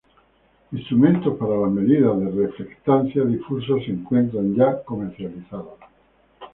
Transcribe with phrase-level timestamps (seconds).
[0.73, 5.77] Instrumentos para las medidas de reflectancia difusa se encuentran ya comercializados.